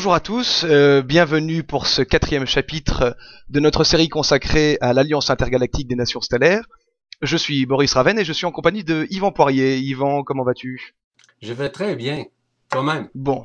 [0.00, 3.18] Bonjour à tous, euh, bienvenue pour ce quatrième chapitre
[3.50, 6.64] de notre série consacrée à l'Alliance intergalactique des nations stellaires.
[7.20, 9.76] Je suis Boris Raven et je suis en compagnie de Yvan Poirier.
[9.76, 10.94] Yvan, comment vas-tu?
[11.42, 12.24] Je vais très bien,
[12.70, 13.10] toi-même?
[13.14, 13.44] Bon,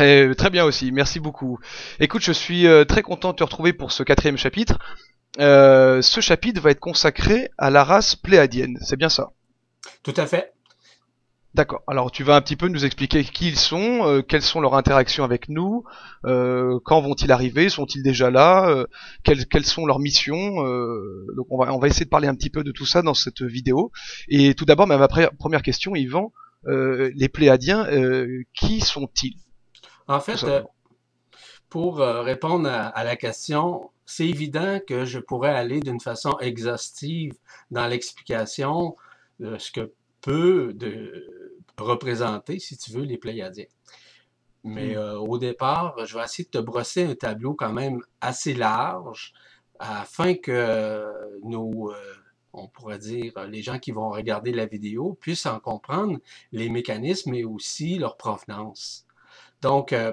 [0.00, 1.58] Eh, très bien aussi, merci beaucoup.
[2.00, 4.78] Écoute, je suis euh, très content de te retrouver pour ce quatrième chapitre.
[5.40, 9.32] Euh, ce chapitre va être consacré à la race pléadienne, c'est bien ça?
[10.02, 10.51] Tout à fait.
[11.54, 11.82] D'accord.
[11.86, 14.74] Alors tu vas un petit peu nous expliquer qui ils sont, euh, quelles sont leurs
[14.74, 15.84] interactions avec nous,
[16.24, 18.86] euh, quand vont-ils arriver, sont-ils déjà là, euh,
[19.22, 20.54] quelles, quelles sont leurs missions.
[21.36, 23.12] donc on va, on va essayer de parler un petit peu de tout ça dans
[23.12, 23.92] cette vidéo.
[24.28, 26.32] Et tout d'abord, ma pre- première question, Yvan,
[26.64, 27.86] les Pléadiens,
[28.54, 29.36] qui sont-ils?
[30.08, 30.42] En fait,
[31.68, 37.34] pour répondre à, à la question, c'est évident que je pourrais aller d'une façon exhaustive
[37.70, 38.96] dans l'explication
[39.38, 41.41] de ce que peut de
[41.78, 43.66] représenter, si tu veux, les Pléiadiens.
[44.64, 44.98] Mais Hmm.
[44.98, 49.32] euh, au départ, je vais essayer de te brosser un tableau quand même assez large
[49.78, 51.04] afin que
[51.42, 51.96] nos, euh,
[52.52, 56.18] on pourrait dire, les gens qui vont regarder la vidéo puissent en comprendre
[56.52, 59.06] les mécanismes et aussi leur provenance.
[59.62, 60.12] Donc, euh,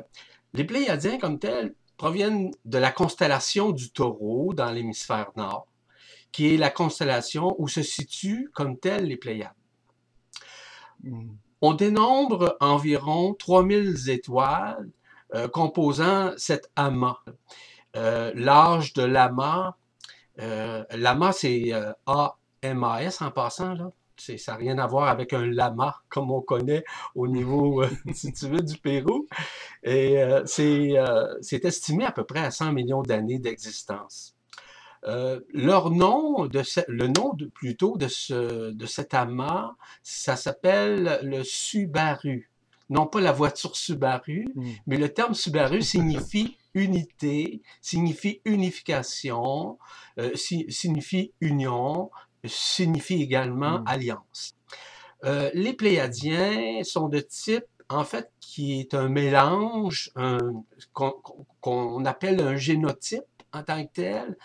[0.54, 5.68] les Pléiadiens comme tels proviennent de la constellation du taureau dans l'hémisphère nord,
[6.32, 9.54] qui est la constellation où se situent comme tels les Pléiades.
[11.04, 11.36] Hmm.
[11.62, 14.90] On dénombre environ 3000 étoiles
[15.36, 17.20] euh, composant cet amas.
[17.96, 19.76] Euh, L'âge de l'amas,
[20.40, 23.92] euh, l'amas c'est euh, A-M-A-S en passant, là.
[24.18, 26.84] Ça n'a rien à voir avec un lama comme on connaît
[27.16, 29.28] au niveau, si du Pérou.
[29.82, 30.96] Et c'est
[31.42, 34.36] c'est estimé à peu près à 100 millions d'années d'existence.
[35.06, 40.36] Euh, leur nom, de ce- le nom de, plutôt de, ce, de cet amas, ça
[40.36, 42.50] s'appelle le Subaru.
[42.90, 44.72] Non pas la voiture Subaru, Hmm.
[44.88, 45.82] mais le terme Subaru
[46.28, 49.78] signifie unité, signifie unification,
[50.18, 52.10] euh, si- signifie union,
[52.46, 53.88] signifie également Hmm.
[53.88, 54.56] alliance.
[55.26, 60.12] Euh, les Pléiadiens sont de type, en fait, qui est un mélange
[60.94, 64.38] qu'on appelle un génotype en tant que tel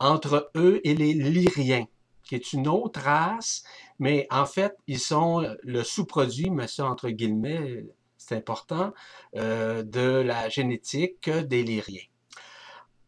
[0.00, 1.86] entre eux et les Lyriens,
[2.22, 3.64] qui est une autre race,
[3.98, 7.86] mais en fait, ils sont le sous-produit, mais ça entre guillemets,
[8.16, 8.92] c'est important,
[9.36, 12.02] euh, de la génétique des Lyriens.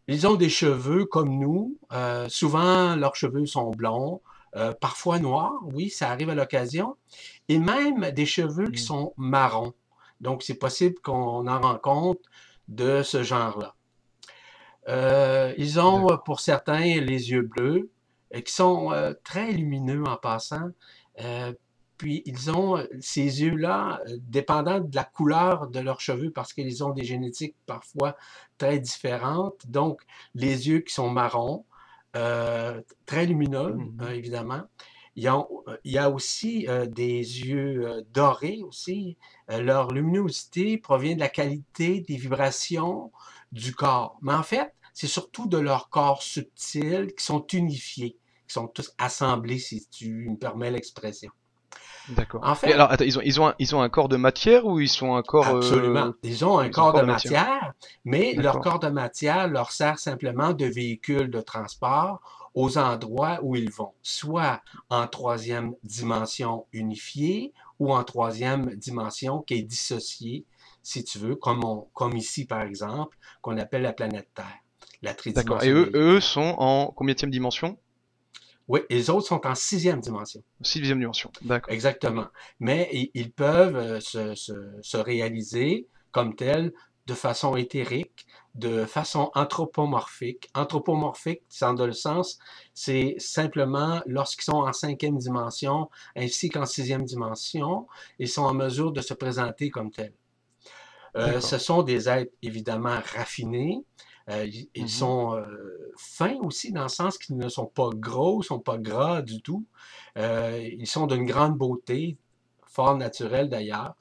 [0.08, 1.76] Ils ont des cheveux comme nous.
[1.92, 4.20] euh, souvent, leurs cheveux sont blonds,
[4.56, 5.60] euh, parfois noirs.
[5.72, 6.96] Oui, ça arrive à l'occasion.
[7.48, 8.86] Et même des cheveux qui Mm.
[8.86, 9.72] sont marrons.
[10.20, 12.20] Donc, c'est possible qu'on en rencontre
[12.68, 13.74] de ce genre-là.
[14.88, 17.90] Euh, ils ont, euh, pour certains, les yeux bleus,
[18.34, 20.70] euh, qui sont euh, très lumineux en passant.
[21.20, 21.52] Euh,
[21.98, 26.90] puis, ils ont ces yeux-là, dépendant de la couleur de leurs cheveux, parce qu'ils ont
[26.90, 28.16] des génétiques parfois
[28.56, 29.66] très différentes.
[29.68, 30.00] Donc,
[30.34, 31.64] les yeux qui sont marrons,
[32.12, 34.62] très lumineux, euh, évidemment.
[35.14, 39.16] Ils ont- il y a aussi des yeux dorés aussi.
[39.48, 43.12] Leur luminosité provient de la qualité des vibrations
[43.52, 44.18] du corps.
[44.22, 48.16] Mais en fait, c'est surtout de leur corps subtil qui sont unifiés,
[48.48, 51.30] qui sont tous assemblés, si tu me permets l'expression.
[52.08, 52.44] D'accord.
[52.44, 54.66] En fait, alors, attends, ils ont, ils ont, un, ils ont un corps de matière
[54.66, 56.08] ou ils sont un corps absolument.
[56.08, 57.32] euh, Ils ont un ils corps de corps de matière.
[57.32, 57.74] matière,
[58.04, 62.20] mais leur corps de matière leur sert simplement de véhicule de transport
[62.54, 69.54] aux endroits où ils vont, soit en troisième dimension unifiée ou en troisième dimension qui
[69.54, 70.44] est dissociée,
[70.82, 74.58] si tu veux, comme, on- comme ici par exemple, qu'on appelle la planète Terre,
[75.02, 75.62] la D'accord.
[75.62, 77.78] Et eux, eux sont en combienième dimension?
[78.68, 80.42] Oui, les autres sont en sixième dimension.
[80.62, 81.30] Sixième dimension.
[81.42, 81.72] D'accord.
[81.74, 82.26] Exactement.
[82.60, 86.72] Mais ils peuvent euh, se, se- se réaliser comme tels
[87.06, 90.48] de façon éthérique, de façon anthropomorphique.
[90.54, 92.38] Anthropomorphique, sans dans le sens,
[92.72, 97.88] c'est simplement lorsqu'ils sont en cinquième dimension ainsi qu'en sixième dimension,
[98.20, 100.14] ils sont en mesure de se présenter comme tels.
[101.16, 103.84] Euh, ce sont des êtres évidemment raffinés.
[104.28, 104.88] Euh, ils ils Mhm.
[104.88, 108.78] sont euh, fins aussi dans le sens qu'ils ne sont pas gros, ne sont pas
[108.78, 109.66] gras du tout.
[110.16, 112.16] Ils sont d'une grande beauté,
[112.66, 113.94] fort naturelle d'ailleurs.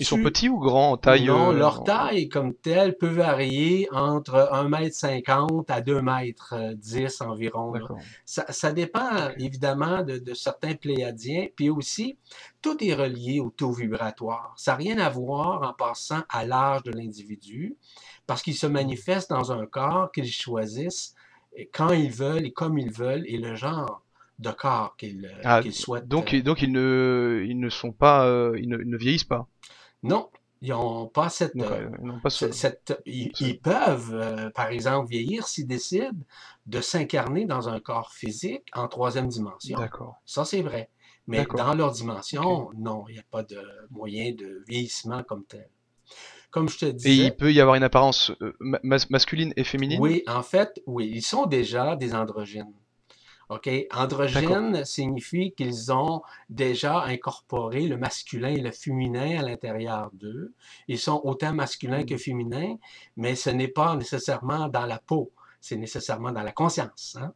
[0.00, 3.88] Ils sont petits ou grands en taille non, euh, leur taille comme telle peut varier
[3.92, 7.72] entre 1m50 à 2m10 environ.
[7.72, 7.80] là.
[7.80, 7.98] D'accord.
[8.24, 11.48] Ça, ça dépend évidemment de, de certains pléiadiens.
[11.54, 12.16] Puis aussi,
[12.62, 14.54] tout est relié au taux vibratoire.
[14.56, 17.76] Ça n'a rien à voir en passant à l'âge de l'individu,
[18.26, 21.14] parce qu'ils se manifestent dans un corps qu'ils choisissent
[21.72, 24.02] quand ils veulent et comme ils veulent, et le genre
[24.38, 26.06] de corps qu'ils Ah, qu'ils souhaitent.
[26.08, 29.24] donc, euh, donc ils ne, ils ne sont pas, euh, ils ne, ils ne vieillissent
[29.24, 29.48] pas.
[30.02, 30.30] Non,
[30.62, 31.62] Ils n'ont pas cette...
[31.62, 32.30] Euh, euh, pas
[33.06, 36.18] ils, peuvent, euh, par exemple, vieillir s'ils décident
[36.66, 39.78] de s'incarner dans un corps physique en troisième dimension.
[39.78, 40.16] D'accord.
[40.24, 40.90] Ça, c'est vrai.
[41.26, 43.60] Mais dans leur dimension, non, il n'y a pas de
[43.90, 45.68] moyen de vieillissement comme tel.
[46.50, 49.54] Comme je te Et disais, il peut y avoir une apparence euh, ma- mas- masculine
[49.56, 50.12] et féminine?
[50.12, 52.72] Oui, en fait, oui, ils sont déjà des androgynes.
[53.48, 53.68] OK?
[53.92, 60.52] Androgyne signifie qu'ils ont déjà incorporé le masculin et le féminin à l'intérieur d'eux.
[60.88, 62.76] Ils sont autant masculins que féminins,
[63.16, 67.16] mais ce n'est pas nécessairement dans la peau, c'est nécessairement dans la conscience.
[67.20, 67.32] hein?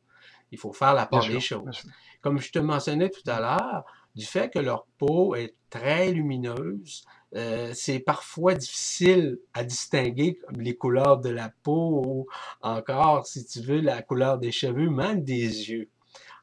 [0.51, 1.83] Il faut faire la part Bien des sûr, choses.
[2.21, 3.85] Comme je te mentionnais tout à l'heure,
[4.17, 7.05] du fait que leur peau est très lumineuse,
[7.37, 12.27] euh, c'est parfois difficile à distinguer les couleurs de la peau ou
[12.63, 15.89] encore, si tu veux, la couleur des cheveux, même des yeux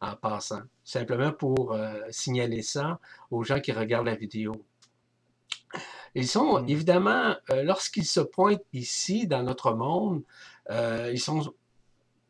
[0.02, 0.62] en passant.
[0.84, 3.00] Simplement pour euh, signaler ça
[3.32, 4.54] aux gens qui regardent la vidéo.
[6.16, 6.70] Ils sont Mm.
[6.70, 10.24] évidemment, euh, lorsqu'ils se pointent ici dans notre monde,
[10.72, 11.54] euh, ils sont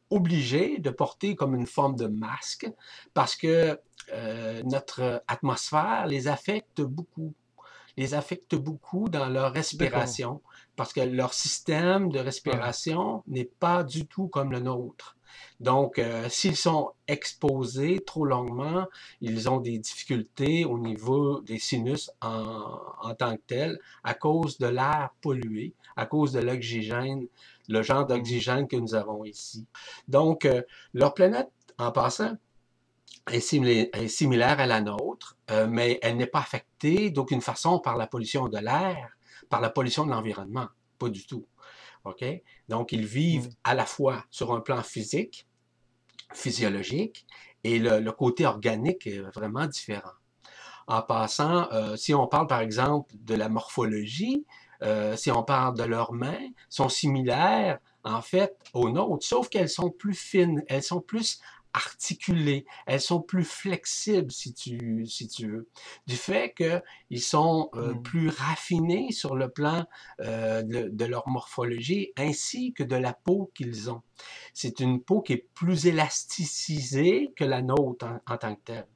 [0.09, 2.69] obligés de porter comme une forme de masque
[3.13, 3.79] parce que
[4.13, 7.33] euh, notre atmosphère les affecte beaucoup.
[7.97, 10.41] Les affecte beaucoup dans leur respiration
[10.75, 15.16] parce que leur système de respiration n'est pas du tout comme le nôtre.
[15.59, 18.85] Donc, euh, s'ils sont exposés trop longuement,
[19.21, 24.57] ils ont des difficultés au niveau des sinus en, en tant que tel à cause
[24.57, 27.27] de l'air pollué, à cause de l'oxygène,
[27.67, 29.65] le genre d'oxygène que nous avons ici.
[30.07, 30.61] Donc, euh,
[30.93, 32.37] leur planète, en passant,
[33.31, 38.07] est similaire à la nôtre, euh, mais elle n'est pas affectée d'aucune façon par la
[38.07, 39.17] pollution de l'air,
[39.49, 40.67] par la pollution de l'environnement.
[40.97, 41.45] Pas du tout.
[42.09, 42.25] OK?
[42.69, 43.51] Donc, ils vivent Mm.
[43.63, 45.47] à la fois sur un plan physique,
[46.33, 47.25] physiologique,
[47.63, 50.11] et le, le côté organique est vraiment différent.
[50.87, 54.45] En passant, euh, si on parle par exemple de la morphologie,
[54.83, 59.69] euh, si on parle de leurs mains, sont similaires en fait aux nôtres, sauf qu'elles
[59.69, 61.41] sont plus fines, elles sont plus
[61.73, 65.69] articulées, elles sont plus flexibles si tu, si tu veux,
[66.07, 68.01] du fait qu'ils sont euh, Mm.
[68.03, 69.85] plus raffinés sur le plan
[70.21, 74.01] euh, de, de leur morphologie ainsi que de la peau qu'ils ont.
[74.53, 78.87] C'est une peau qui est plus élasticisée que la nôtre en, en tant que telle.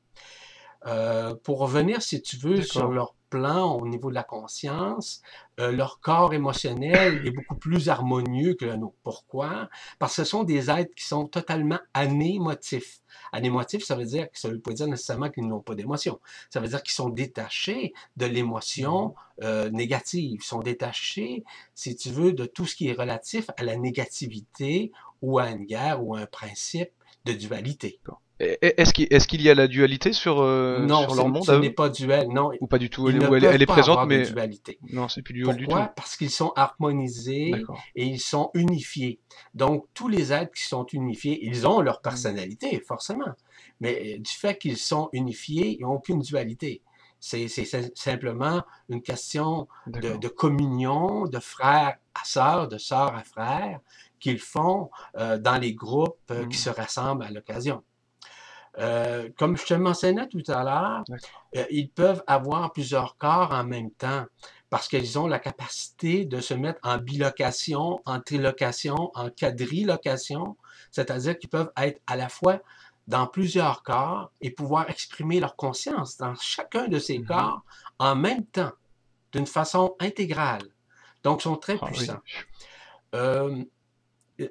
[0.87, 5.23] Euh, pour revenir, si tu veux, sur leur plan au niveau de la conscience,
[5.59, 8.97] euh, leur corps émotionnel est beaucoup plus harmonieux que le nôtre.
[9.03, 9.69] Pourquoi?
[9.97, 12.99] Parce que ce sont des êtres qui sont totalement anémotifs.
[13.31, 16.19] Anémotifs, ça veut dire, ça ne veut pas dire nécessairement qu'ils n'ont pas d'émotion.
[16.49, 20.39] Ça veut dire qu'ils sont détachés de l'émotion euh, négative.
[20.41, 21.43] Ils sont détachés,
[21.73, 24.91] si tu veux, de tout ce qui est relatif à la négativité
[25.21, 26.91] ou à une guerre ou à un principe
[27.25, 27.99] de dualité.
[28.61, 31.55] Est-ce qu'il y a la dualité sur, euh, non, sur leur ce- monde ce à
[31.55, 32.27] eux n'est pas duel.
[32.29, 34.79] Non, Ou pas du tout elle, est présente, mais dualité.
[34.91, 35.69] non, c'est plus duel du tout.
[35.71, 35.87] Pourquoi?
[35.95, 37.51] Parce qu'ils sont harmonisés
[37.95, 39.19] et ils sont unifiés.
[39.53, 43.33] Donc, tous les êtres qui sont unifiés, ils ont leur personnalité, forcément.
[43.79, 46.81] Mais du fait qu'ils sont unifiés, ils n'ont aucune dualité.
[47.19, 53.23] C'est c'est sim- simplement une question de, communion, de frère à sœur, de sœur à
[53.23, 53.79] frère,
[54.19, 56.61] qu'ils font euh, dans les groupes euh, qui Mm.
[56.61, 57.83] se rassemblent à l'occasion.
[58.79, 61.03] Euh, comme je te mentionnais tout à l'heure,
[61.57, 64.25] euh, ils peuvent avoir plusieurs corps en même temps
[64.69, 70.55] parce qu'ils ont la capacité de se mettre en bilocation, en trilocation, en quadrilocation,
[70.91, 72.59] c'est-à-dire qu'ils peuvent être à la fois
[73.07, 77.25] dans plusieurs corps et pouvoir exprimer leur conscience dans chacun de ces Mhm.
[77.25, 77.65] corps
[77.99, 78.71] en même temps,
[79.33, 80.69] d'une façon intégrale.
[81.23, 81.93] Donc, ils sont très Ah oui.
[81.93, 82.21] puissants.
[83.15, 83.63] Euh,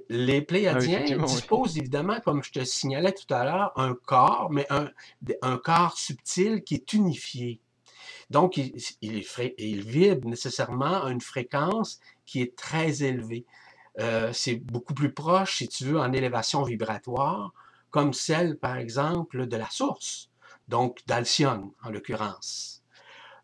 [0.09, 1.35] les Pléiadiens effectivement, oui.
[1.35, 4.91] disposent évidemment, comme je te signalais tout à l'heure, un corps, mais un,
[5.43, 7.61] un corps subtil qui est unifié.
[8.31, 13.45] Donc, il, il, fré- il vibre nécessairement à une fréquence qui est très élevée.
[13.99, 17.53] Euh, c'est beaucoup plus proche, si tu veux, en élévation vibratoire,
[17.91, 20.31] comme celle, par exemple, de la source,
[20.69, 22.80] donc d'Alcyone, en l'occurrence.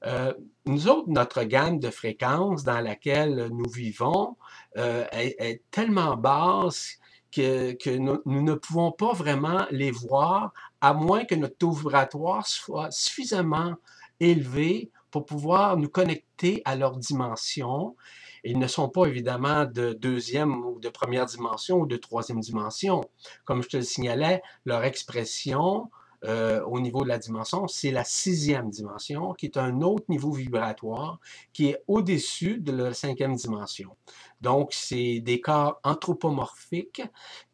[0.06, 0.32] Euh,
[0.66, 4.36] nous autres, notre gamme de fréquences dans laquelle nous vivons
[4.76, 6.98] euh, est, tellement basse
[7.32, 11.72] que, que nous, nous ne pouvons pas vraiment les voir, à moins que notre taux
[11.72, 13.74] vibratoire soit suffisamment
[14.20, 17.96] élevé pour pouvoir nous connecter à leur dimension.
[18.44, 23.00] Ils ne sont pas évidemment de deuxième ou de première dimension ou de troisième dimension.
[23.44, 25.90] Comme je te le signalais, leur expression
[26.24, 30.32] euh, au niveau de la dimension, c'est la sixième dimension, qui est un autre niveau
[30.32, 31.20] vibratoire
[31.52, 33.96] qui est au-dessus de la cinquième dimension.
[34.40, 37.02] Donc, c'est des corps anthropomorphiques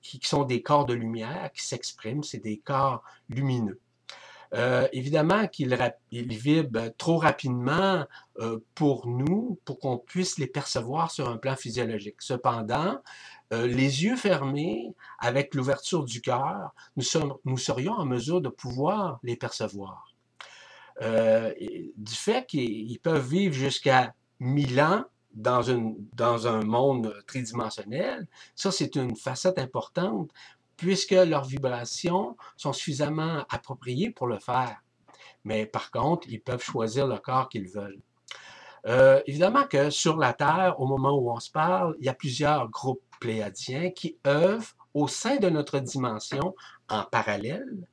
[0.01, 3.81] qui, qui sont des corps de lumière qui s'expriment, c'est des corps lumineux.
[4.55, 5.75] Euh, évidemment qu'ils
[6.11, 8.05] vibrent trop rapidement
[8.39, 12.17] euh, pour nous, pour qu'on puisse les percevoir sur un plan physiologique.
[12.21, 12.99] Cependant,
[13.55, 19.37] euh, les yeux fermés, avec l'ouverture du cœur, nous, serions en mesure de pouvoir les
[19.37, 20.13] percevoir.
[21.01, 25.63] du fait qu'ils peuvent vivre jusqu'à 1000 ans dans,
[26.15, 30.31] dans un monde tridimensionnel, ça c'est une facette importante
[30.77, 34.83] puisque leurs vibrations sont suffisamment appropriées pour le faire.
[35.45, 38.01] Mais par contre, ils peuvent choisir le corps qu'ils veulent.
[38.87, 42.15] Euh, évidemment que sur la Terre, au moment où on se parle, il y a
[42.15, 46.55] plusieurs groupes pléadiens qui œuvrent au sein de notre dimension
[46.89, 47.87] en parallèle.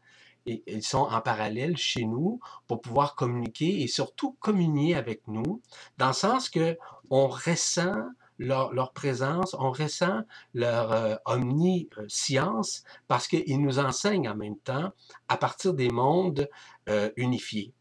[0.45, 5.61] Et ils sont en parallèle chez nous pour pouvoir communiquer et surtout communier avec nous,
[5.97, 6.77] dans le sens que
[7.11, 8.03] on ressent
[8.39, 10.21] leur, présence, on ressent
[10.53, 14.91] leur euh, omniscience parce qu'ils nous enseignent en même temps
[15.27, 16.49] à partir des mondes
[16.87, 17.73] euh, unifiés.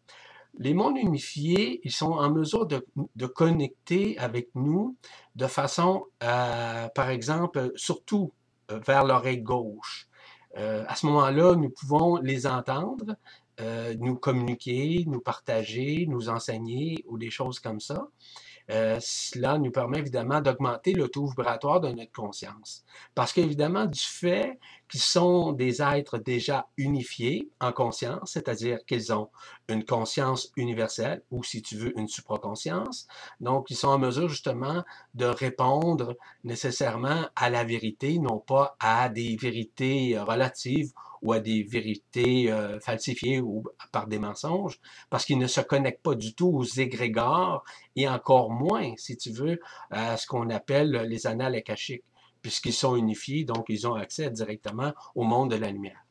[0.58, 2.84] Les mondes unifiés, ils sont en mesure de,
[3.26, 4.96] connecter avec nous
[5.36, 8.32] de façon, euh, par exemple, surtout
[8.68, 10.08] vers l'oreille gauche.
[10.56, 13.14] à ce moment-là, nous pouvons les entendre,
[13.98, 18.08] nous communiquer, nous partager, nous enseigner ou des choses comme ça.
[18.70, 22.84] Euh, cela nous permet évidemment d'augmenter le taux vibratoire de notre conscience.
[23.14, 24.58] Parce qu'évidemment, du fait
[24.88, 29.30] qu'ils sont des êtres déjà unifiés en conscience, c'est-à-dire qu'ils ont
[29.68, 33.06] une conscience universelle, ou si tu veux, une supraconscience,
[33.40, 34.84] donc ils sont en mesure justement
[35.14, 41.62] de répondre nécessairement à la vérité, non pas à des vérités relatives ou à des
[41.62, 44.78] vérités euh, falsifiées ou par des mensonges,
[45.10, 47.64] parce qu'ils ne se connectent pas du tout aux égrégores
[47.96, 49.60] et encore moins, si tu veux,
[49.90, 52.04] à ce qu'on appelle les annales akashiques,
[52.42, 56.07] puisqu'ils sont unifiés, donc ils ont accès directement au monde de la lumière.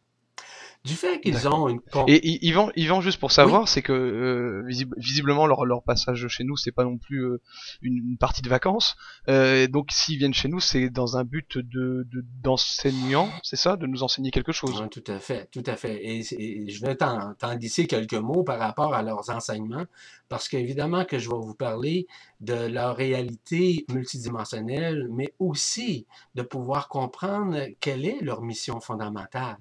[0.88, 1.82] Du fait qu'ils ont une...
[2.08, 4.64] Et Yvan, Yvan, juste pour savoir, c'est que euh,
[4.96, 7.42] visiblement leur, leur, passage chez nous, c'est pas non plus euh,
[7.82, 8.96] une, partie de vacances.
[9.28, 12.08] Euh, donc s'ils viennent chez nous, c'est dans un but de
[12.42, 14.82] d'enseignant, c'est ça, de nous enseigner quelque chose.
[14.90, 16.00] tout à fait, tout à fait.
[16.06, 19.86] Et, je vais t'en glisser quelques mots par rapport à leurs enseignements,
[20.30, 22.08] parce qu'évidemment que je vais vous parler
[22.40, 29.58] de leur réalité multidimensionnelle, mais aussi de pouvoir comprendre quelle est leur mission fondamentale.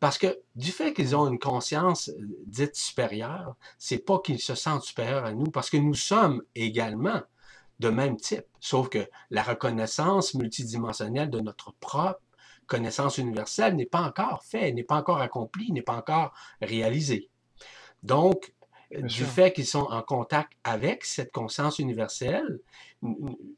[0.00, 4.54] Parce que du fait qu'ils ont une conscience euh, dite supérieure, c'est pas qu'ils se
[4.54, 7.20] sentent supérieurs à nous, parce que nous sommes également
[7.80, 12.20] de même type, sauf que la reconnaissance multidimensionnelle de notre propre
[12.66, 17.30] connaissance universelle n'est pas encore faite, n'est pas encore accomplie, n'est pas encore réalisée.
[18.02, 18.52] Donc,
[18.90, 22.60] du fait qu'ils sont en contact avec cette conscience universelle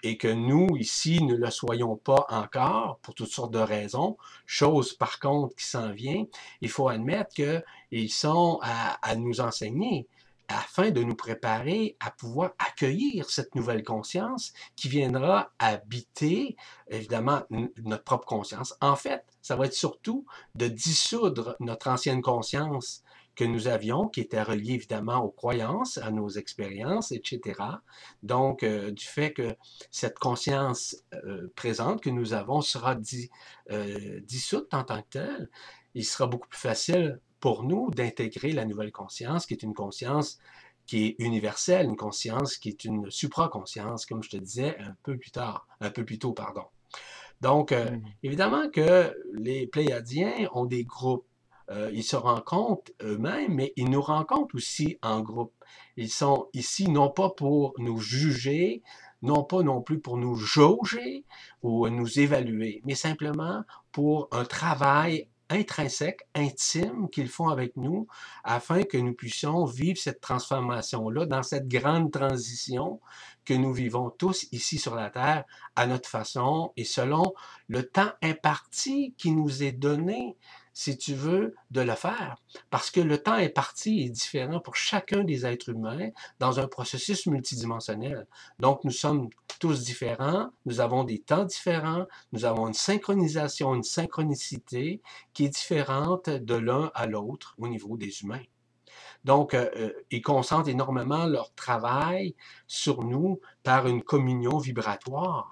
[0.02, 4.16] et que nous, ici, ne le soyons pas encore pour toutes sortes de raisons,
[4.46, 6.24] chose par contre qui s'en vient,
[6.60, 10.06] il faut admettre qu'ils sont à, nous enseigner
[10.48, 16.56] afin de nous préparer à pouvoir accueillir cette nouvelle conscience qui viendra habiter,
[16.88, 18.74] évidemment, notre propre conscience.
[18.80, 23.04] En fait, ça va être surtout de dissoudre notre ancienne conscience
[23.40, 27.58] que nous avions, qui était relié évidemment aux croyances, à nos expériences, etc.
[28.22, 29.56] Donc, euh, du fait que
[29.90, 32.98] cette conscience euh, présente que nous avons sera
[33.70, 35.48] euh, dissoute en tant que telle,
[35.94, 40.38] il sera beaucoup plus facile pour nous d'intégrer la nouvelle conscience, qui est une conscience
[40.84, 45.16] qui est universelle, une conscience qui est une supraconscience, comme je te disais un peu
[45.16, 46.64] plus tard, un peu plus tôt, pardon.
[47.40, 48.02] Donc, mmh.
[48.22, 51.24] évidemment que les Pléiadiens ont des groupes
[51.70, 55.54] euh, ils se rencontrent eux-mêmes, mais ils nous rencontrent aussi en groupe.
[55.96, 58.82] Ils sont ici non pas pour nous juger,
[59.22, 61.24] non pas non plus pour nous jauger
[61.62, 63.62] ou nous évaluer, mais simplement
[63.92, 68.06] pour un travail intrinsèque, intime qu'ils font avec nous
[68.44, 73.00] afin que nous puissions vivre cette transformation-là dans cette grande transition
[73.44, 77.34] que nous vivons tous ici sur la Terre à notre façon et selon
[77.68, 80.36] le temps imparti qui nous est donné
[80.72, 82.36] si tu veux, de le faire.
[82.70, 86.68] Parce que le temps est parti et différent pour chacun des êtres humains dans un
[86.68, 88.26] processus multidimensionnel.
[88.58, 93.82] Donc, nous sommes tous différents, nous avons des temps différents, nous avons une synchronisation, une
[93.82, 95.02] synchronicité
[95.34, 98.42] qui est différente de l'un à l'autre au niveau des humains.
[99.24, 102.34] Donc, euh, euh, ils concentrent énormément leur travail
[102.66, 105.48] sur nous par une communion vibratoire.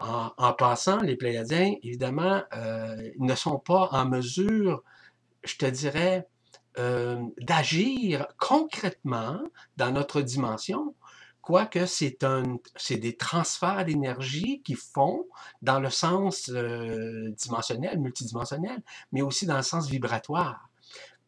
[0.00, 4.82] En, passant, les Pléiadiens, évidemment, euh, ne sont pas en mesure,
[5.44, 6.26] je te dirais,
[6.78, 9.40] euh, d'agir concrètement
[9.76, 10.94] dans notre dimension,
[11.42, 12.16] quoique c'est
[12.90, 15.26] des transferts d'énergie qui font
[15.60, 20.70] dans le sens euh, dimensionnel, multidimensionnel, mais aussi dans le sens vibratoire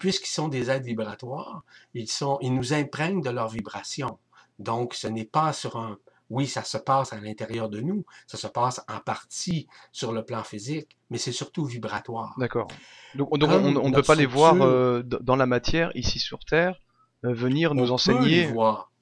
[0.03, 1.63] puisqu'ils sont des êtres vibratoires,
[1.95, 2.09] ils
[2.53, 4.19] nous imprègnent de leur vibration.
[4.59, 5.97] Donc, ce n'est pas sur un...
[6.33, 10.25] Oui, ça se passe à l'intérieur de nous, ça se passe en partie sur le
[10.25, 12.35] plan physique, mais c'est surtout vibratoire.
[12.39, 12.69] D'accord.
[13.15, 16.81] Donc, on ne peut pas les voir euh, dans la matière, ici sur Terre,
[17.27, 18.19] euh, venir nous enseigner.
[18.19, 18.93] On peut les voir.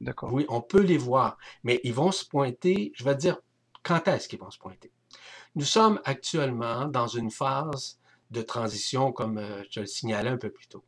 [0.00, 0.32] D'accord.
[0.32, 3.36] Oui, on peut les voir, mais ils vont se pointer, je vais dire,
[3.82, 4.90] quand est-ce qu'ils vont se pointer?
[5.54, 8.00] Nous sommes actuellement dans une phase
[8.30, 10.82] de transition, comme euh, je le signalais un peu plus tôt.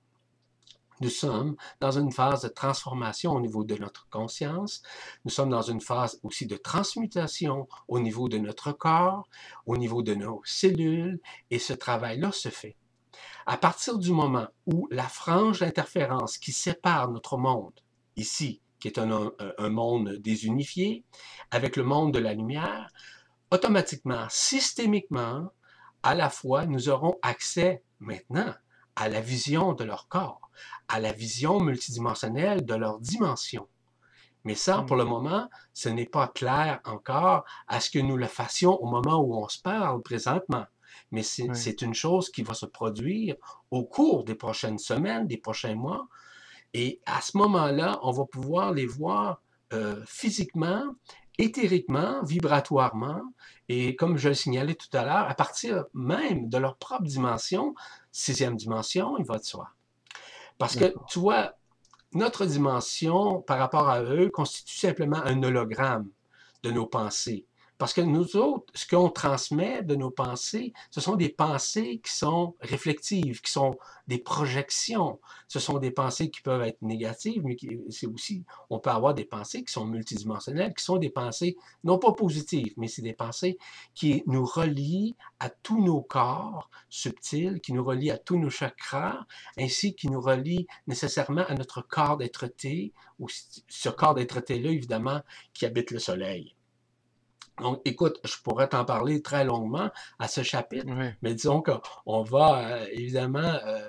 [1.00, 4.82] Nous sommes dans une phase de transformation au niveau de notre conscience.
[5.24, 9.28] Nous sommes dans une phase aussi de transmutation au niveau de notre corps,
[9.66, 11.20] au niveau de nos cellules,
[11.50, 12.76] et ce travail-là se fait.
[13.46, 17.78] À partir du moment où la frange d'interférence qui sépare notre monde,
[18.16, 19.32] ici, qui est un,
[19.68, 21.04] monde désunifié,
[21.50, 22.88] avec le monde de la lumière,
[23.50, 25.50] automatiquement, systémiquement,
[26.02, 28.54] à la fois, nous aurons accès maintenant
[28.96, 30.50] à la vision de leur corps,
[30.88, 33.68] à la vision multidimensionnelle de leur dimension.
[34.44, 35.08] Mais ça, pour le mmh.
[35.08, 39.34] moment, ce n'est pas clair encore à ce que nous le fassions au moment où
[39.34, 40.66] on se parle présentement.
[41.10, 43.36] Mais c'est une chose qui va se produire
[43.70, 46.08] au cours des prochaines semaines, des prochains mois.
[46.72, 49.40] Et à ce moment-là, on va pouvoir les voir
[49.72, 50.84] euh, physiquement,
[51.38, 53.22] éthériquement, vibratoirement,
[53.68, 57.74] et comme je le signalais tout à l'heure, à partir même de leur propre dimension,
[58.12, 59.70] sixième dimension, il va de soi.
[60.58, 61.54] Parce que, tu vois,
[62.12, 66.08] notre dimension par rapport à eux constitue simplement un hologramme
[66.62, 67.44] de nos pensées.
[67.84, 72.12] Parce que nous autres, ce qu'on transmet de nos pensées, ce sont des pensées qui
[72.12, 73.76] sont réflectives, qui sont
[74.08, 75.20] des projections.
[75.48, 77.58] Ce sont des pensées qui peuvent être négatives, mais
[77.90, 81.98] c'est aussi, on peut avoir des pensées qui sont multidimensionnelles, qui sont des pensées non
[81.98, 83.58] pas positives, mais c'est des pensées
[83.94, 89.26] qui nous relient à tous nos corps subtils, qui nous relient à tous nos chakras,
[89.58, 95.20] ainsi qui nous relient nécessairement à notre corps d'être-té, ou ce corps d'être-té-là, évidemment,
[95.52, 96.54] qui habite le soleil.
[97.60, 100.86] Donc, écoute, je pourrais t'en parler très longuement à ce chapitre,
[101.22, 103.88] mais disons qu'on va euh, évidemment euh,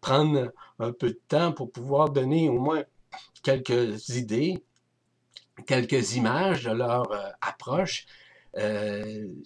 [0.00, 2.82] prendre un peu de temps pour pouvoir donner au moins
[3.44, 4.64] quelques idées,
[5.66, 8.06] quelques images de leur euh, approche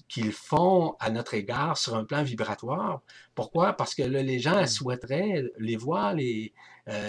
[0.08, 3.00] qu'ils font à notre égard sur un plan vibratoire.
[3.34, 3.72] Pourquoi?
[3.72, 6.54] Parce que les gens souhaiteraient les voir, les,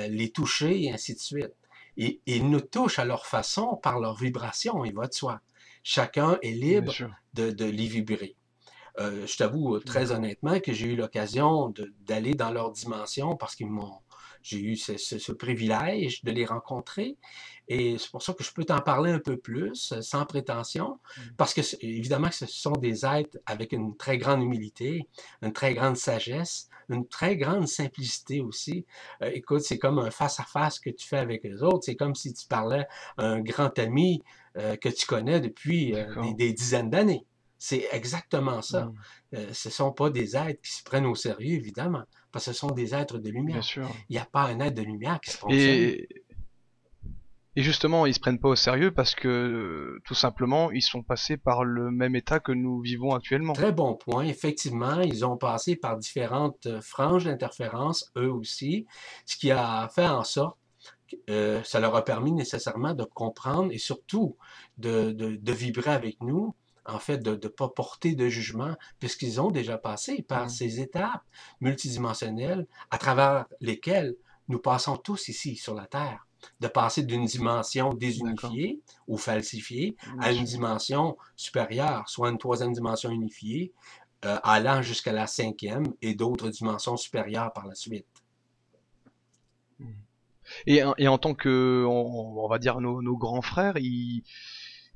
[0.09, 1.53] les toucher et ainsi de suite.
[1.97, 5.41] Et ils nous touchent à leur façon par leur vibration, il va de soi.
[5.83, 6.93] Chacun est libre
[7.33, 8.35] de, de les vibrer.
[8.99, 13.55] Euh, je t'avoue euh, très honnêtement que j'ai eu l'occasion d'aller dans leur dimension parce
[13.55, 13.99] qu'ils m'ont
[14.43, 17.17] j'ai eu ce, privilège de les rencontrer.
[17.67, 20.99] Et c'est pour ça que je peux t'en parler un peu plus, euh, sans prétention,
[20.99, 21.21] mmh.
[21.37, 25.07] parce que évidemment ce sont des êtres avec une très grande humilité,
[25.41, 28.85] une très grande sagesse, une très grande simplicité aussi.
[29.21, 31.83] Euh, écoute, c'est comme un face-à-face que tu fais avec les autres.
[31.83, 34.21] C'est comme si tu parlais à un grand ami
[34.57, 35.93] euh, que tu connais depuis
[36.37, 37.25] des, dizaines d'années.
[37.57, 38.85] C'est exactement ça.
[39.33, 39.37] Mmh.
[39.53, 42.59] ce ne sont pas des êtres qui se prennent au sérieux, évidemment parce que ce
[42.59, 43.61] sont des êtres de lumière.
[44.09, 45.61] Il n'y a pas un être de lumière qui se fonctionne.
[45.61, 46.07] Et...
[47.57, 51.35] Et justement, ils se prennent pas au sérieux parce que tout simplement, ils sont passés
[51.35, 53.51] par le même état que nous vivons actuellement.
[53.51, 54.23] Très bon point.
[54.23, 58.85] Effectivement, ils ont passé par différentes euh, franges d'interférence, eux aussi,
[59.25, 60.57] ce qui a fait en sorte
[61.29, 64.37] euh, ça leur a permis nécessairement de comprendre et surtout
[64.77, 69.39] de, de, de vibrer avec nous en fait, de ne pas porter de jugement, puisqu'ils
[69.39, 70.49] ont déjà passé par mmh.
[70.49, 71.23] ces étapes
[71.59, 74.15] multidimensionnelles à travers lesquelles
[74.47, 76.27] nous passons tous ici sur la Terre.
[76.59, 83.11] De passer d'une dimension désunifiée ou falsifiée à une dimension supérieure, soit une troisième dimension
[83.11, 83.73] unifiée,
[84.25, 88.07] euh, allant jusqu'à la cinquième et d'autres dimensions supérieures par la suite.
[90.67, 94.23] Et, et en tant que, on, va dire, nos, nos grands frères, ils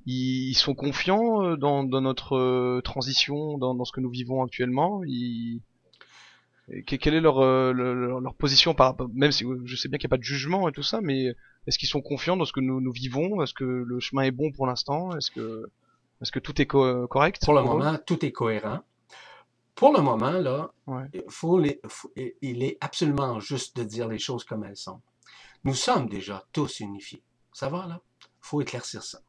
[0.05, 5.01] ils, sont confiants euh, dans, notre euh, transition, dans, ce que nous vivons actuellement.
[5.05, 5.61] Ils...
[6.87, 10.09] Quelle est euh, leur, leur, position par rapport, même si je sais bien qu'il n'y
[10.09, 11.35] a pas de jugement et tout ça, mais
[11.67, 13.41] est-ce qu'ils sont confiants dans ce que nous, nous vivons?
[13.43, 15.15] Est-ce que le chemin est bon pour l'instant?
[15.15, 17.43] Est-ce que, tout est correct?
[17.43, 18.79] Pour le moment, tout est cohérent.
[19.75, 20.71] Pour le moment, là,
[21.27, 21.81] faut les,
[22.41, 25.01] il est absolument juste de dire les choses comme elles sont.
[25.65, 27.23] Nous sommes déjà tous unifiés.
[27.51, 27.99] Ça va, là?
[28.39, 29.21] faut éclaircir ça.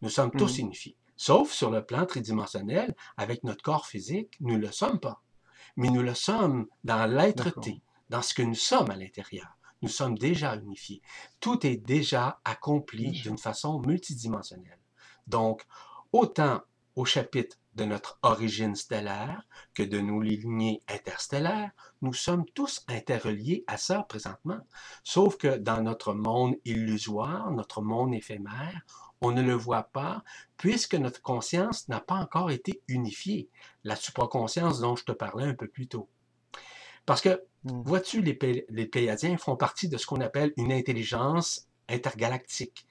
[0.00, 0.60] Nous sommes tous mmh.
[0.62, 0.96] unifiés.
[1.18, 5.22] Sauf sur le plan tridimensionnel, avec notre corps physique, nous ne le sommes pas.
[5.76, 9.58] Mais nous le sommes dans l'être-té, dans ce que nous sommes à l'intérieur.
[9.82, 11.02] Nous sommes déjà unifiés.
[11.40, 14.80] Tout est déjà accompli d'une façon multidimensionnelle.
[15.26, 15.62] Donc,
[16.10, 16.62] autant
[16.96, 21.70] au chapitre de notre origine stellaire que de nos lignées interstellaires.
[22.02, 24.60] Nous sommes tous interreliés à ça présentement.
[25.04, 28.82] Sauf que dans notre monde illusoire, notre monde éphémère,
[29.20, 30.22] on ne le voit pas
[30.56, 33.48] puisque notre conscience n'a pas encore été unifiée.
[33.84, 36.08] La supraconscience dont je te parlais un peu plus tôt.
[37.06, 37.82] Parce que, hmm.
[37.84, 42.86] vois-tu, les, les Pléiadiens font partie de ce qu'on appelle une intelligence intergalactique.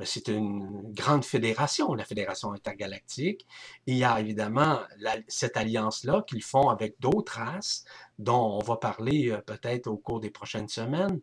[0.00, 3.46] Euh, c'est une grande fédération, la Fédération intergalactique.
[3.86, 4.80] il y a évidemment
[5.28, 7.84] cette alliance-là qu'ils font avec d'autres races,
[8.18, 11.20] dont on va parler euh, peut-être au cours des prochaines semaines,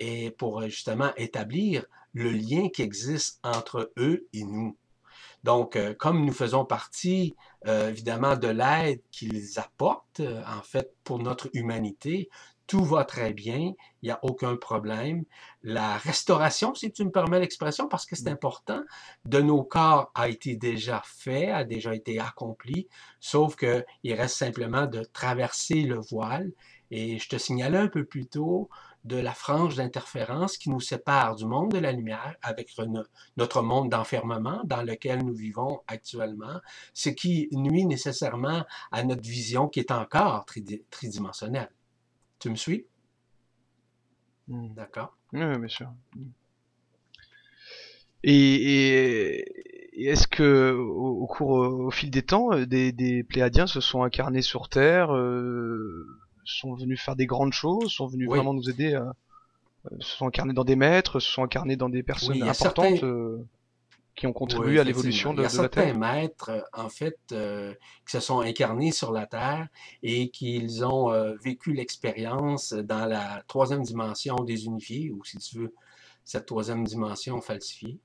[0.00, 4.76] et pour euh, justement établir le lien qui existe entre eux et nous.
[5.44, 7.36] Donc, comme nous faisons partie,
[7.66, 12.30] évidemment, de l'aide qu'ils apportent, en fait, pour notre humanité,
[12.66, 15.24] tout va très bien, il n'y a aucun problème.
[15.62, 18.82] La restauration, si tu me permets l'expression, parce que c'est important,
[19.24, 22.88] de nos corps a été déjà fait, a déjà été accompli,
[23.20, 26.50] sauf qu'il reste simplement de traverser le voile.
[26.90, 28.68] Et je te signalais un peu plus tôt
[29.04, 32.74] de la frange d'interférence qui nous sépare du monde de la lumière avec
[33.36, 36.60] notre monde d'enfermement dans lequel nous vivons actuellement,
[36.92, 40.44] ce qui nuit nécessairement à notre vision qui est encore
[40.90, 41.70] tridimensionnelle.
[42.38, 42.86] Tu me suis?
[44.48, 44.74] Hmm.
[44.74, 45.16] D'accord.
[45.32, 45.90] Oui, bien sûr.
[48.22, 49.44] Et,
[49.94, 54.42] est-ce que au, cours, au fil des temps, euh, des, des Pléadiens se sont incarnés
[54.42, 56.06] sur Terre, euh,
[56.44, 60.26] sont venus faire des grandes choses, sont venus vraiment nous aider, à, euh, se sont
[60.26, 63.04] incarnés dans des maîtres, se sont incarnés dans des personnes importantes
[64.16, 65.60] qui ont contribué à l'évolution de, la Terre.
[65.60, 67.74] Il y a certains maîtres, euh, en fait, euh,
[68.06, 69.68] qui se sont incarnés sur la Terre
[70.02, 75.74] et qu'ils ont euh, vécu l'expérience dans la troisième dimension désunifiée, ou si tu veux,
[76.24, 78.00] cette troisième dimension falsifiée.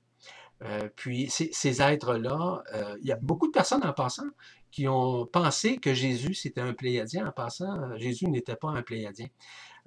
[0.94, 2.62] puis ces, êtres-là,
[3.00, 4.28] il y a beaucoup de personnes en passant
[4.70, 7.26] qui ont pensé que Jésus c'était un pléiadien.
[7.26, 9.26] En passant, Jésus n'était pas un pléiadien.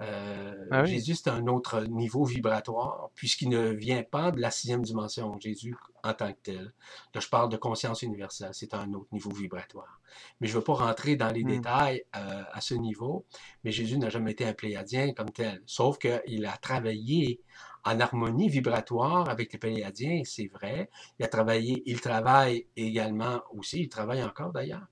[0.01, 4.81] Euh, ah Jésus, c'est un autre niveau vibratoire, puisqu'il ne vient pas de la sixième
[4.83, 6.73] dimension, Jésus en tant que tel.
[7.13, 10.01] Là, je parle de conscience universelle, c'est un autre niveau vibratoire.
[10.39, 11.47] Mais je ne veux pas rentrer dans les hmm.
[11.47, 13.25] détails euh, à ce niveau,
[13.63, 17.41] mais Jésus n'a jamais été un pléiadien comme tel, sauf qu'il a travaillé
[17.85, 20.89] en harmonie vibratoire avec les Pléiadiens, c'est vrai.
[21.19, 24.87] Il a travaillé, il travaille également aussi, il travaille encore d'ailleurs,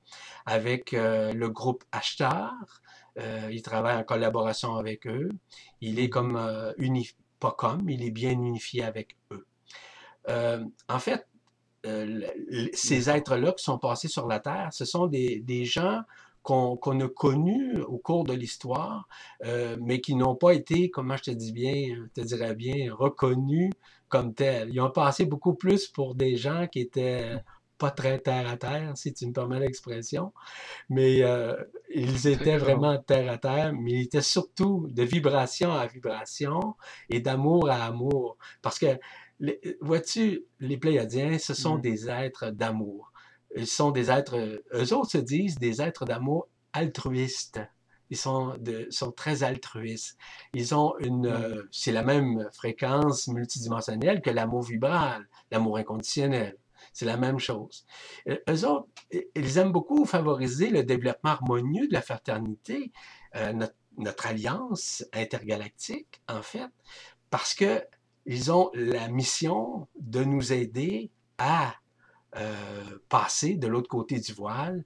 [0.45, 2.53] avec euh, le groupe Ashtar,
[3.19, 5.30] euh, il travaille en collaboration avec eux.
[5.82, 6.73] Il est comme euh,
[7.39, 9.45] pas comme, il est bien unifié avec eux.
[10.30, 11.28] Euh, en fait,
[12.73, 16.02] ces êtres-là qui sont passés sur la Terre, ce sont des, gens
[16.41, 19.10] qu'on a connus au cours de l'histoire,
[19.82, 23.71] mais qui n'ont pas été, comment je te dis bien, te dirais bien, reconnus
[24.08, 24.69] comme tels.
[24.73, 27.36] Ils ont passé beaucoup plus pour des gens qui étaient
[27.84, 30.32] pas très terre à terre, si tu me permets l'expression,
[30.89, 31.54] mais euh,
[31.93, 36.75] ils étaient vraiment terre à terre, mais ils étaient surtout de vibration à vibration
[37.10, 38.38] et d'amour à amour.
[38.62, 38.99] Parce que,
[39.82, 41.82] vois-tu, les Pléiadiens, ce sont mmh.
[41.82, 43.12] des êtres d'amour.
[43.56, 47.62] Ils sont des êtres, eux autres se disent des êtres d'amour altruistes.
[48.10, 50.17] Ils sont, de, sont très altruistes.
[50.53, 51.25] Ils ont une, mmh.
[51.25, 56.58] euh, c'est la même fréquence multidimensionnelle que l'amour vibral, l'amour inconditionnel.
[56.93, 57.86] C'est la même chose.
[58.29, 58.88] Euh, eux autres,
[59.36, 62.91] ils aiment beaucoup favoriser le développement harmonieux de la fraternité,
[63.36, 63.51] euh,
[63.97, 66.69] notre, alliance intergalactique, en fait,
[67.29, 67.84] parce que
[68.25, 71.75] ils ont la mission de nous aider à
[72.38, 74.86] euh, passer de l'autre côté du voile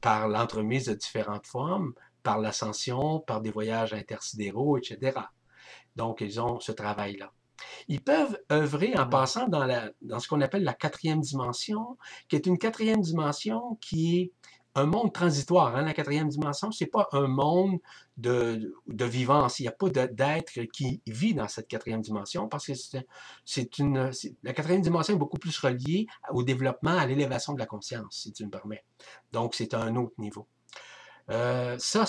[0.00, 5.20] par l'entremise de différentes formes, par l'ascension, par des voyages intersidéraux, etc.
[5.94, 7.32] Donc, ils ont ce travail-là.
[7.88, 11.98] Ils peuvent œuvrer en passant dans, la, dans ce qu'on appelle la quatrième dimension,
[12.28, 14.32] qui est une quatrième dimension qui est
[14.74, 15.76] un monde transitoire.
[15.76, 15.82] Hein.
[15.82, 17.78] La quatrième dimension, ce n'est pas un monde
[18.16, 19.58] de, de vivance.
[19.58, 22.72] Il n'y a pas d'être qui vit dans cette quatrième dimension parce que
[23.44, 24.10] c'est une.
[24.42, 28.32] La quatrième dimension est beaucoup plus reliée au développement, à l'élévation de la conscience, si
[28.32, 28.84] tu me permets.
[29.32, 30.46] Donc, c'est un autre niveau.
[31.30, 32.04] Euh, ça,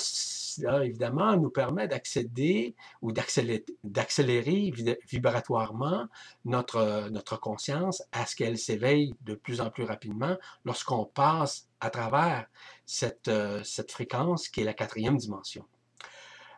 [0.60, 4.74] évidemment, nous permet d'accéder ou d'accélérer
[5.10, 6.08] vibratoirement
[6.46, 12.48] notre, conscience à ce qu'elle s'éveille de plus en plus rapidement lorsqu'on passe à travers
[12.86, 13.32] cette,
[13.64, 15.66] cette fréquence qui est la quatrième dimension.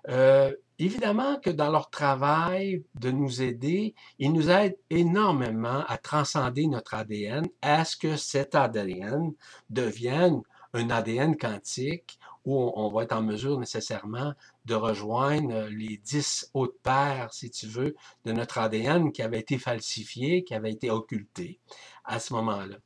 [0.10, 6.68] Euh, évidemment que dans leur travail de nous aider, ils nous aident énormément à transcender
[6.68, 9.34] notre ADN, à ce que cet ADN
[9.70, 10.42] devienne
[10.74, 14.34] un ADN quantique où on va être en mesure nécessairement
[14.66, 19.40] de rejoindre euh, les dix autres paires, si tu veux, de notre ADN qui avait
[19.40, 21.60] été falsifié, qui avait été occulté
[22.06, 22.78] à ce moment-là.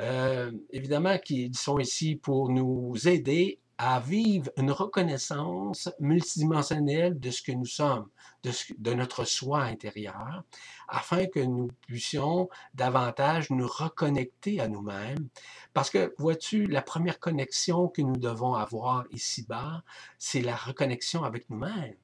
[0.00, 7.42] euh, évidemment, qui sont ici pour nous aider à vivre une reconnaissance multidimensionnelle de ce
[7.42, 8.08] que nous sommes,
[8.42, 10.44] de, notre soi intérieur,
[10.88, 15.28] afin que nous puissions davantage nous reconnecter à nous-mêmes.
[15.72, 19.82] Parce que, vois-tu, la première connexion que nous devons avoir ici-bas,
[20.18, 21.96] c'est la reconnexion avec nous-mêmes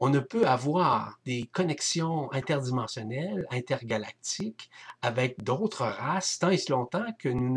[0.00, 4.70] on ne peut avoir des connexions interdimensionnelles, intergalactiques,
[5.02, 7.54] avec d'autres races tant et si longtemps que nous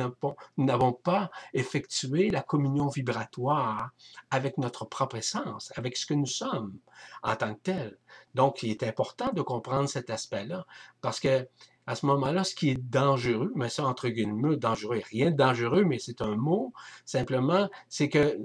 [0.58, 3.89] n'avons pas effectué la communion vibratoire
[4.32, 6.78] avec notre propre essence, avec ce que nous sommes
[7.23, 7.97] en tant que tel.
[8.36, 10.65] Donc, il est important de comprendre cet aspect-là,
[11.02, 11.47] parce que
[11.88, 15.84] à ce moment-là, ce qui est dangereux, mais ça entre guillemets, dangereux, rien de dangereux,
[15.86, 16.71] mais c'est un mot,
[17.04, 18.38] simplement, c'est que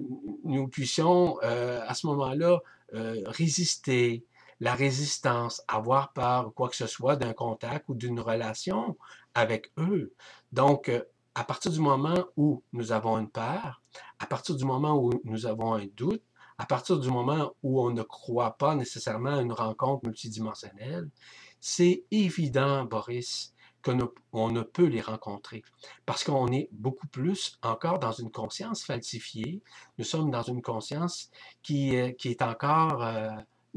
[0.44, 2.60] nous puissions euh, à ce moment-là
[2.94, 4.24] euh, résister,
[4.60, 8.96] la résistance, avoir peur quoi que ce soit d'un contact ou d'une relation
[9.34, 10.14] avec eux.
[10.52, 11.02] Donc, euh,
[11.34, 13.82] à partir du moment où nous avons une peur,
[14.18, 16.22] à partir du moment où nous avons un doute,
[16.58, 21.10] à partir du moment où on ne croit pas nécessairement à une rencontre multidimensionnelle,
[21.60, 23.53] c'est évident, Boris,
[23.84, 25.62] qu'on ne peut les rencontrer.
[26.06, 29.60] Parce qu'on est beaucoup plus encore dans une conscience falsifiée.
[29.98, 31.30] Nous sommes dans une conscience
[31.62, 33.30] qui, qui est encore, euh,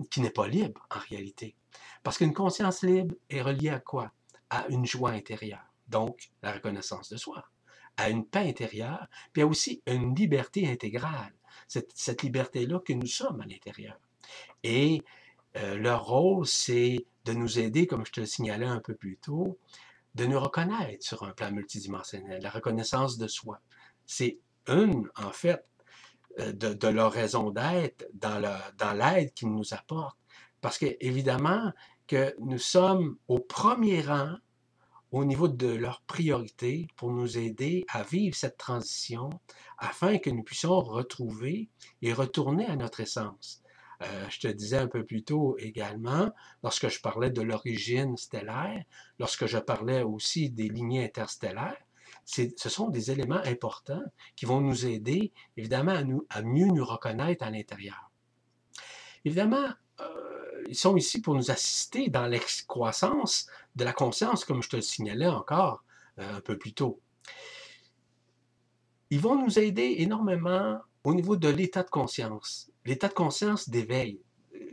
[0.10, 1.56] qui n'est pas libre en réalité.
[2.04, 4.12] Parce qu'une conscience libre est reliée à quoi?
[4.50, 5.66] À une joie intérieure.
[5.88, 7.44] Donc, la reconnaissance de soi.
[7.98, 11.34] À une paix intérieure, puis à aussi une liberté intégrale.
[11.68, 14.00] Cette, cette liberté-là que nous sommes à l'intérieur.
[14.64, 15.04] Et
[15.58, 19.18] euh, leur rôle, c'est de nous aider, comme je te le signalais un peu plus
[19.18, 19.58] tôt,
[20.18, 23.62] de nous reconnaître sur un plan multidimensionnel, la reconnaissance de soi.
[24.08, 25.64] C'est une, en fait,
[26.40, 28.42] euh, de, leur raison d'être dans,
[28.78, 30.18] dans l'aide qu'ils nous apportent.
[30.60, 31.72] Parce que, évidemment,
[32.08, 34.36] que nous sommes au premier rang
[35.12, 39.30] au niveau de leur priorité pour nous aider à vivre cette transition
[39.78, 41.70] afin que nous puissions retrouver
[42.02, 43.62] et retourner à notre essence.
[44.04, 46.30] Euh, je te disais un peu plus tôt également,
[46.64, 48.84] lorsque je parlais de l'origine stellaire,
[49.20, 51.78] lorsque je parlais aussi des lignées interstellaires,
[52.26, 54.04] ce sont des éléments importants
[54.36, 58.12] qui vont nous aider, évidemment, à, mieux nous reconnaître à l'intérieur.
[59.26, 59.70] Évidemment,
[60.02, 64.76] euh, ils sont ici pour nous assister dans l'excroissance de la conscience, comme je te
[64.76, 65.84] le signalais encore
[66.20, 67.00] euh, un peu plus tôt.
[69.10, 74.22] Ils vont nous aider énormément au niveau de l'état de conscience l'état de conscience d'éveil,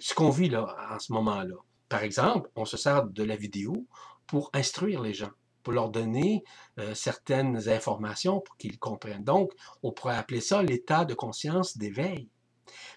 [0.01, 1.55] ce qu'on vit là, en ce moment-là.
[1.88, 3.87] Par exemple, on se sert de la vidéo
[4.27, 5.31] pour instruire les gens,
[5.62, 6.42] pour leur donner
[6.81, 9.23] euh, certaines informations pour qu'ils comprennent.
[9.23, 9.53] Donc,
[9.85, 12.29] on pourrait appeler ça l'état de conscience d'éveil.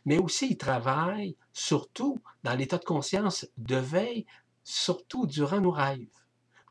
[0.05, 4.25] Mais aussi, ils travaillent surtout dans l'état de conscience de veille,
[4.63, 6.16] surtout durant nos rêves.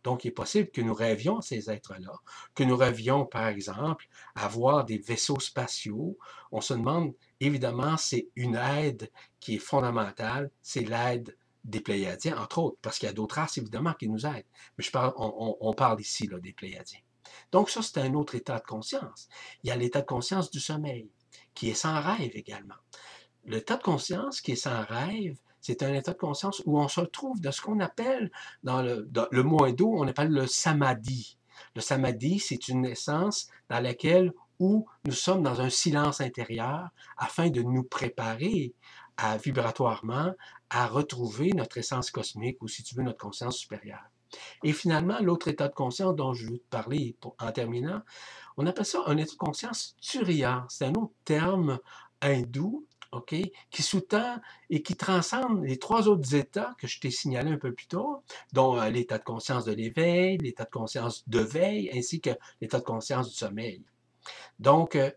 [0.07, 2.13] Donc, il est possible que nous rêvions ces êtres-là,
[2.55, 6.17] que nous rêvions, par exemple, à voir des vaisseaux spatiaux.
[6.53, 12.59] On se demande, évidemment, c'est une aide qui est fondamentale, c'est l'aide des Pléiadiens, entre
[12.59, 14.47] autres, parce qu'il y a d'autres races, évidemment, qui nous aident.
[14.79, 17.01] Mais je parle, on, parle ici des Pléiadiens.
[17.51, 19.29] Donc, ça, c'est un autre état de conscience.
[19.65, 21.11] Il y a l'état de conscience du sommeil,
[21.53, 22.79] qui est sans rêve également.
[23.45, 27.01] L'état de conscience qui est sans rêve, c'est un état de conscience où on se
[27.01, 28.31] retrouve dans ce qu'on appelle,
[28.63, 31.39] dans le, le mot hindou, on appelle le samadhi.
[31.75, 37.51] Le samadhi, c'est une essence dans laquelle où nous sommes dans un silence intérieur afin
[37.51, 38.75] de nous préparer
[39.17, 40.33] à vibratoirement
[40.71, 44.05] à retrouver notre essence cosmique ou si tu veux notre conscience supérieure.
[44.63, 48.03] Et finalement, l'autre état de conscience dont je veux te parler en terminant,
[48.57, 50.65] on appelle ça un état de conscience turiya.
[50.69, 51.79] C'est un autre terme
[52.23, 52.86] hindou
[53.27, 54.41] qui sous-tend
[54.71, 58.23] et qui transcende les trois autres états que je t'ai signalés un peu plus tôt,
[58.53, 62.79] dont euh, l'état de conscience de l'éveil, l'état de conscience de veille, ainsi que l'état
[62.79, 63.83] de conscience du sommeil.
[64.59, 65.11] Donc, euh,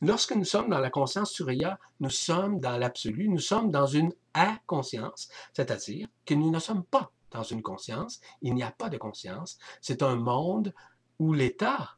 [0.00, 4.12] lorsque nous sommes dans la conscience surya, nous sommes dans l'absolu, nous sommes dans une
[4.34, 8.98] inconscience, c'est-à-dire que nous ne sommes pas dans une conscience, il n'y a pas de
[8.98, 10.74] conscience, c'est un monde
[11.18, 11.96] où l'état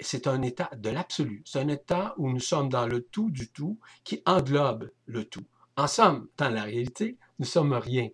[0.00, 1.42] c'est un état de l'absolu.
[1.44, 5.44] C'est un état où nous sommes dans le tout du tout qui englobe le tout.
[5.76, 8.08] En somme, dans la réalité, nous sommes rien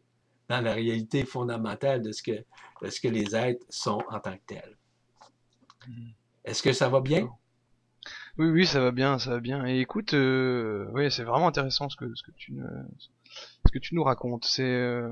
[0.48, 2.44] dans la réalité fondamentale de ce que,
[2.88, 4.76] ce que les êtres sont en tant que tels.
[5.86, 6.10] Hmm.
[6.44, 7.28] Est-ce que ça va bien?
[8.36, 9.64] Oui, oui, ça va bien, ça va bien.
[9.66, 12.58] Et écoute, euh, oui, c'est vraiment intéressant ce que, ce que tu
[13.66, 14.44] ce que tu nous racontes.
[14.44, 15.08] C'est, euh,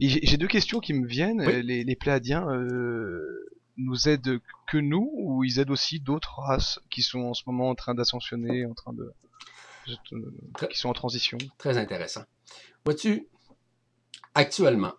[0.00, 1.42] j'ai deux questions qui me viennent.
[1.42, 7.02] Les, les Pléadiens, euh, nous aident que nous ou ils aident aussi d'autres races qui
[7.02, 9.12] sont en ce moment en train d'ascensionner, en train de
[10.70, 12.22] qui sont en transition Très intéressant.
[12.84, 13.28] Vois-tu,
[14.34, 14.92] actuellement,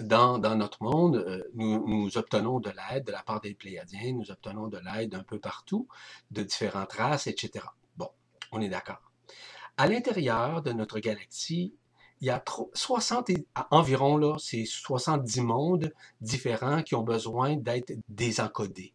[0.00, 4.12] dans, dans notre monde, euh, nous, nous obtenons de l'aide de la part des Pléiadiens,
[4.14, 5.88] nous obtenons de l'aide un peu partout,
[6.30, 7.66] de différentes races, etc.
[7.96, 8.08] Bon,
[8.52, 9.12] on est d'accord.
[9.76, 11.74] À l'intérieur de notre galaxie,
[12.20, 12.42] il y a
[12.74, 13.30] 60
[13.70, 18.92] environ là, c'est 70 mondes différents qui ont besoin d'être désencodés,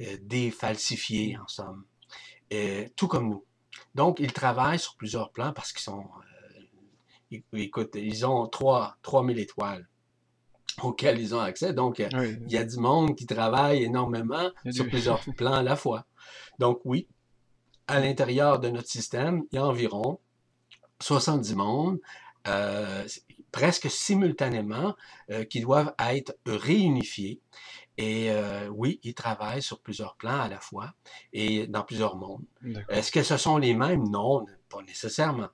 [0.00, 1.84] euh, défalsifiés en somme,
[2.52, 3.44] euh, tout comme nous.
[3.94, 6.04] Donc, ils travaillent sur plusieurs plans parce qu'ils sont,
[7.32, 9.88] euh, écoute, ils ont 3, 3000 étoiles
[10.82, 11.72] auxquelles ils ont accès.
[11.72, 16.04] Donc, il y a du monde qui travaille énormément sur plusieurs plans à la fois.
[16.58, 17.08] Donc, oui,
[17.86, 20.20] à l'intérieur de notre système, il y a environ
[21.00, 21.98] 70 mondes
[22.48, 23.06] euh,
[23.52, 24.94] presque simultanément
[25.30, 27.40] euh, qui doivent être réunifiés.
[27.96, 30.92] Et euh, oui, ils travaillent sur plusieurs plans à la fois
[31.32, 32.44] et dans plusieurs mondes.
[32.88, 34.08] Est-ce que ce sont les mêmes?
[34.08, 35.48] Non, pas nécessairement.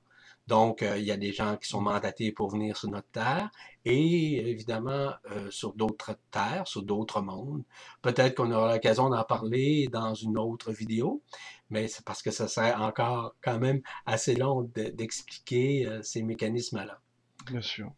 [0.47, 3.51] Donc, il y a des gens qui sont mandatés pour venir sur notre Terre
[3.87, 5.13] et évidemment
[5.51, 7.63] sur d'autres terres, sur d'autres mondes.
[8.03, 11.23] Peut-être qu'on aura l'occasion d'en parler dans une autre vidéo,
[11.71, 17.01] mais c'est parce que ça serait encore quand même assez long d'expliquer ces mécanismes-là.
[17.47, 17.91] Bien sûr.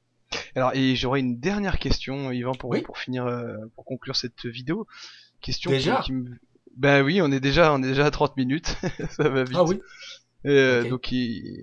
[0.55, 4.87] Alors, et j'aurais une dernière question, Yvan, pour, pour finir, euh, pour conclure cette vidéo.
[5.41, 6.01] Question déjà?
[6.03, 6.13] qui,
[6.77, 8.77] Ben oui, on est déjà, on est déjà à 30 minutes.
[9.11, 9.57] ça va vite.
[9.57, 9.81] Ah oui?
[10.47, 11.13] Euh, Donc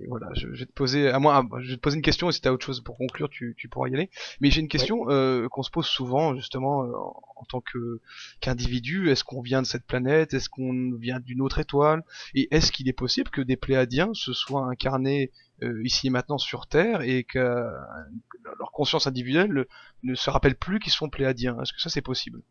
[0.08, 2.40] voilà, je, vais te poser, à moi, je vais te poser une question et si
[2.40, 4.10] t'as autre chose pour conclure, tu, tu pourras y aller.
[4.40, 6.92] Mais j'ai une question euh, qu'on se pose souvent justement euh,
[7.36, 8.00] en, tant que
[8.40, 9.10] qu'individu.
[9.10, 10.34] Est-ce qu'on vient de cette planète?
[10.34, 12.02] Est-ce qu'on vient d'une autre étoile?
[12.34, 16.38] Et est-ce qu'il est possible que des Pléadiens se soient incarnés euh, ici et maintenant
[16.38, 19.66] sur Terre et que leur conscience individuelle
[20.02, 22.42] ne se rappelle plus qu'ils sont Pléadiens Est-ce que ça c'est possible?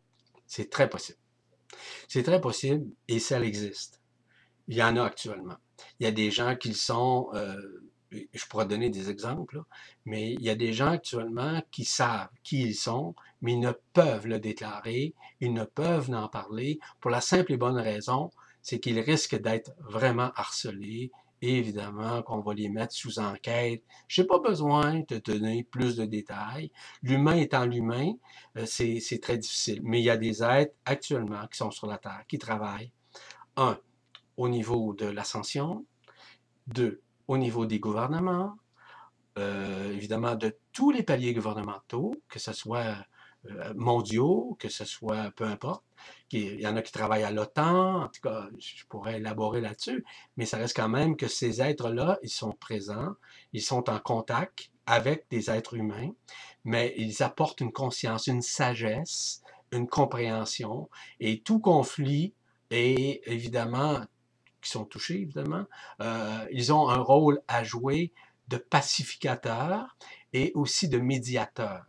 [0.46, 1.18] C'est très possible.
[2.08, 4.00] C'est très possible et ça existe.
[4.68, 5.56] Il y en a actuellement.
[6.00, 7.56] Il y a des gens qui sont, euh,
[8.10, 9.62] je pourrais donner des exemples,
[10.04, 13.72] mais il y a des gens actuellement qui savent qui ils sont, mais ils ne
[13.92, 18.30] peuvent le déclarer, ils ne peuvent en parler pour la simple et bonne raison,
[18.62, 21.10] c'est qu'ils risquent d'être vraiment harcelés,
[21.44, 23.82] et évidemment qu'on va les mettre sous enquête.
[24.08, 26.70] Je n'ai pas besoin de donner plus de détails.
[27.02, 28.14] L'humain étant l'humain,
[28.56, 29.80] euh, c'est très difficile.
[29.82, 32.90] Mais il y a des êtres actuellement qui sont sur la Terre, qui travaillent.
[33.56, 33.78] Un,
[34.36, 35.84] au niveau de l'ascension,
[36.66, 38.56] deux, au niveau des gouvernements,
[39.38, 42.96] euh, évidemment de tous les paliers gouvernementaux, que ce soit
[43.46, 45.84] euh, mondiaux, que ce soit peu importe.
[46.32, 50.04] Il y en a qui travaillent à l'OTAN, en tout cas, je pourrais élaborer là-dessus,
[50.36, 53.14] mais ça reste quand même que ces êtres-là, ils sont présents,
[53.52, 56.10] ils sont en contact avec des êtres humains,
[56.64, 59.42] mais ils apportent une conscience, une sagesse,
[59.72, 60.88] une compréhension,
[61.20, 62.34] et tout conflit
[62.70, 64.00] est évidemment
[64.64, 65.64] qui sont touchés, évidemment,
[66.00, 68.12] euh, ils ont un rôle à jouer
[68.48, 69.96] de pacificateur
[70.32, 71.84] et aussi de médiateur.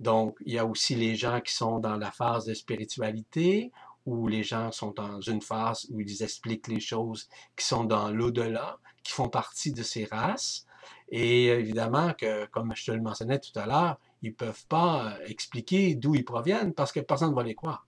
[0.00, 3.70] Donc, il y a aussi les gens qui sont dans la phase de spiritualité,
[4.06, 8.10] où les gens sont dans une phase où ils expliquent les choses qui sont dans
[8.10, 10.66] l'au-delà, qui font partie de ces races.
[11.10, 15.16] Et évidemment que, comme je te le mentionnais tout à l'heure, ils ne peuvent pas
[15.26, 17.86] expliquer d'où ils proviennent parce que personne ne va les croire.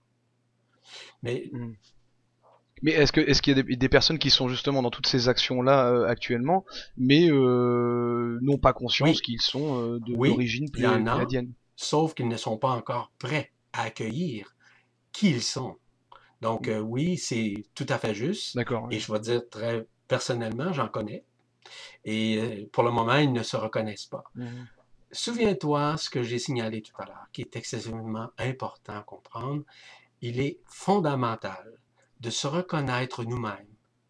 [1.23, 1.73] Mais hmm.
[2.83, 5.29] Mais est-ce que est-ce qu'il y a des, personnes qui sont justement dans toutes ces
[5.29, 6.65] actions-là euh, actuellement,
[6.97, 12.57] mais euh, n'ont pas conscience qu'ils sont euh, d'origine oui, pléiadienne Sauf qu'ils ne sont
[12.57, 14.53] pas encore prêts à accueillir
[15.13, 15.77] qui ils sont.
[16.41, 18.57] Donc oui, c'est tout à fait juste.
[18.57, 18.89] D'accord.
[18.91, 21.23] Et je vais dire très personnellement, j'en connais.
[22.03, 24.25] Et pour le moment, ils ne se reconnaissent pas.
[24.35, 24.67] Mhm.
[25.13, 29.63] Souviens-toi ce que j'ai signalé tout à l'heure, qui est excessivement important à comprendre.
[30.21, 31.79] Il est fondamental
[32.23, 33.67] de se reconnaître nous-mêmes,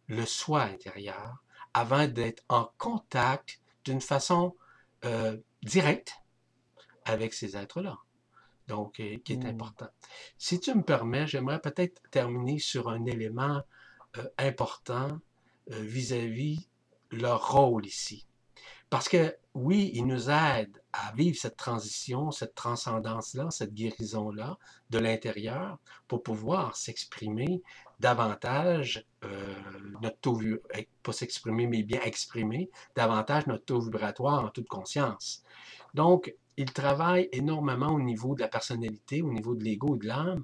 [0.07, 4.55] le soi intérieur, avant d'être en contact d'une façon
[5.03, 6.13] euh, directe
[7.05, 7.97] avec ces êtres-là.
[8.67, 9.47] Donc, euh, qui est hmm.
[9.47, 9.89] important.
[10.37, 13.63] Si tu me permets, j'aimerais peut-être terminer sur un élément
[14.17, 15.19] euh, important
[15.67, 16.67] vis-à-vis
[17.09, 18.27] leur rôle ici.
[18.89, 24.57] Parce que oui, ils nous aident à vivre cette transition, cette transcendance-là, cette guérison-là
[24.91, 27.63] de l'intérieur pour pouvoir s'exprimer
[28.03, 29.55] davantage euh,
[30.01, 30.41] notre taux,
[31.01, 35.41] pas s'exprimer, mais bien exprimer davantage notre vibratoire en toute conscience.
[35.93, 40.43] Donc, il travaille énormément au niveau de la personnalité, au niveau de l'ego, de l'âme,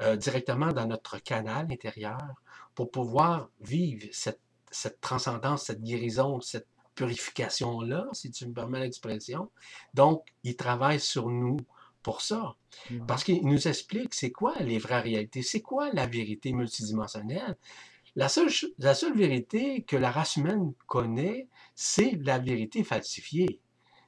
[0.00, 2.26] euh, directement dans notre canal intérieur
[2.74, 9.50] pour pouvoir vivre cette, cette transcendance, cette guérison, cette purification-là, si tu me permets l'expression.
[9.92, 11.58] Donc, il travaille sur nous
[12.02, 12.56] pour ça.
[13.06, 17.56] Parce qu'il nous explique c'est quoi les vraies réalités, c'est quoi la vérité multidimensionnelle.
[18.16, 23.60] La seule, la seule vérité que la race humaine connaît, c'est la vérité falsifiée.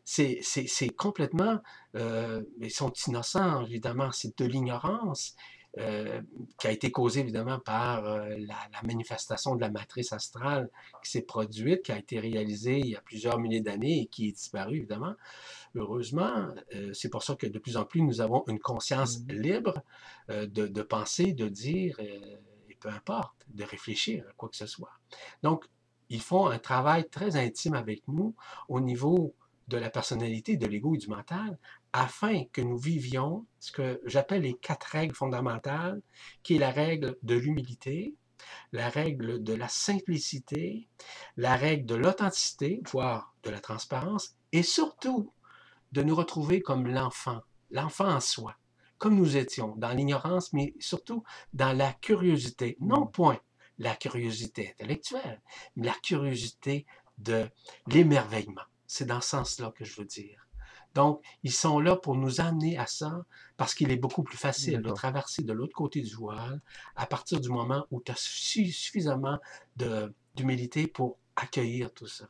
[0.05, 1.59] c'est complètement,
[1.97, 5.37] euh, ils sont innocents, évidemment, c'est de l'ignorance.
[5.79, 6.21] Euh,
[6.59, 10.69] qui a été causée évidemment par euh, la, manifestation de la matrice astrale
[11.05, 14.29] qui s'est produite, qui a été réalisée il y a plusieurs milliers d'années et qui
[14.29, 15.15] est disparue évidemment.
[15.77, 16.49] Heureusement,
[16.93, 19.33] c'est pour ça que de plus en plus nous avons une conscience mmh.
[19.33, 19.83] libre
[20.29, 24.91] de, de, penser, de dire, et peu importe, de réfléchir à quoi que ce soit.
[25.45, 25.67] Donc,
[26.09, 28.35] ils font un travail très intime avec nous
[28.69, 29.35] au niveau
[29.69, 31.57] de la personnalité, de l'ego et du mental,
[31.93, 36.01] afin que nous vivions ce que j'appelle les quatre règles fondamentales,
[36.43, 38.15] qui est la règle de l'humilité,
[38.73, 40.89] la règle de la simplicité,
[41.37, 45.33] la règle de l'authenticité, voire de la transparence, et surtout
[45.93, 48.57] de nous retrouver comme l'enfant, l'enfant en soi,
[48.99, 53.41] comme nous étions, dans l'ignorance, mais surtout dans la curiosité, non point
[53.79, 55.41] la curiosité intellectuelle,
[55.75, 56.87] mais la curiosité
[57.19, 57.49] de
[57.87, 58.63] l'émerveillement.
[58.87, 60.40] C'est dans ce sens-là que je veux dire.
[60.95, 63.25] Donc, ils sont là pour nous amener à ça
[63.57, 66.61] parce qu'il est beaucoup plus facile de traverser de l'autre côté du voile
[66.97, 69.39] à partir du moment où tu as suffisamment
[70.35, 72.29] d'humilité pour accueillir tout ça.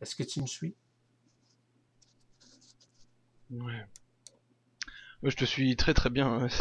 [0.00, 0.74] Est-ce que tu me suis?
[3.50, 3.86] Ouais.
[5.22, 6.48] Je te suis très très bien.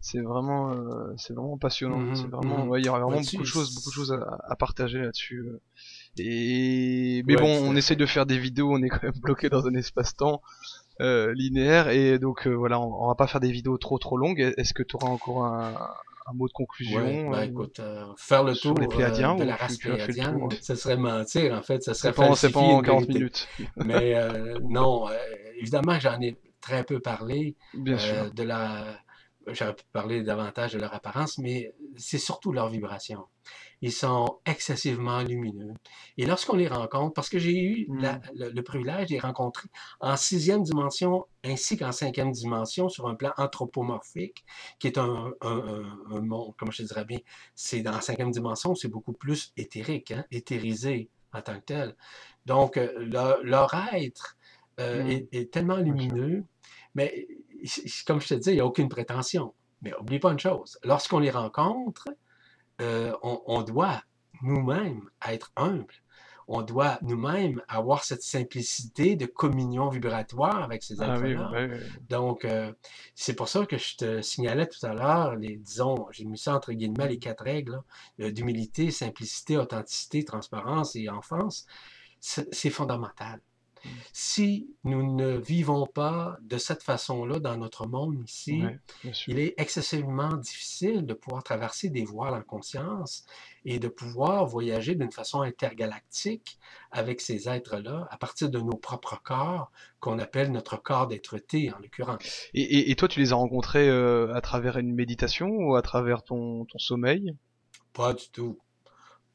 [0.00, 1.98] C'est vraiment, euh, c'est vraiment passionnant.
[1.98, 4.54] Mmh c'est vraiment, mmh il y aura vraiment beaucoup de choses, beaucoup de choses à,
[4.54, 5.44] partager là-dessus.
[6.18, 6.22] Euh.
[6.22, 9.66] Et mais bon, on essaye de faire des vidéos, on est quand même bloqué dans
[9.66, 10.42] un espace-temps
[11.00, 14.54] euh, linéaire et donc voilà, on, va pas faire des vidéos trop trop longues.
[14.56, 15.74] Est-ce que tu auras encore un,
[16.34, 17.80] mot de conclusion bah, écoute,
[18.16, 21.94] faire le tour les Pléadiens, de la race pléadienne, ça serait mentir en fait, ça
[21.94, 23.48] serait C'est pas en 40 minutes.
[23.76, 24.14] Mais
[24.62, 25.06] non,
[25.58, 28.98] évidemment j'en ai très peu parlé de la
[29.48, 33.26] j'aurais pu parler davantage de leur apparence, mais c'est surtout leur vibration.
[33.82, 35.74] Ils sont excessivement lumineux.
[36.16, 38.20] Et lorsqu'on les rencontre, parce que j'ai eu hmm.
[38.34, 39.68] le, privilège de les rencontrer
[40.00, 44.44] en sixième dimension ainsi qu'en cinquième dimension sur un plan anthropomorphique,
[44.78, 45.32] qui est un,
[46.10, 47.18] monde, comment je dirais bien,
[47.54, 51.96] c'est dans la cinquième dimension, c'est beaucoup plus éthérique, hein, éthérisé en tant que tel.
[52.46, 52.92] Donc, euh,
[53.42, 54.36] leur, être
[54.80, 55.10] euh, hmm.
[55.10, 56.44] est, est, tellement lumineux,
[56.94, 57.28] mais
[58.06, 59.54] comme je te dis, il n'y a aucune prétention.
[59.82, 62.08] Mais oublie pas une chose, lorsqu'on les rencontre,
[62.80, 64.02] euh, on, doit
[64.42, 65.94] nous-mêmes être humbles.
[66.48, 71.68] On doit nous-mêmes avoir cette simplicité de communion vibratoire avec ces ah êtres-là.
[72.08, 72.72] Donc, euh,
[73.14, 76.54] c'est pour ça que je te signalais tout à l'heure, les, disons, j'ai mis ça
[76.54, 77.80] entre guillemets les quatre règles
[78.20, 81.66] euh, d'humilité, simplicité, authenticité, transparence et enfance.
[82.20, 83.40] C'est fondamental.
[84.12, 88.62] Si nous ne vivons pas de cette façon-là dans notre monde ici,
[89.26, 93.24] il est excessivement difficile de pouvoir traverser des voiles en conscience
[93.64, 96.58] et de pouvoir voyager d'une façon intergalactique
[96.90, 99.70] avec ces êtres-là à partir de nos propres corps
[100.00, 102.48] qu'on appelle notre corps d'être-té en l'occurrence.
[102.54, 106.66] Et, toi, tu les as rencontrés euh, à travers une méditation ou à travers ton
[106.78, 107.34] sommeil?
[107.92, 108.58] Pas du tout.